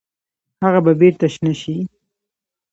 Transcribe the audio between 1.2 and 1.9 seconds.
شنه شي؟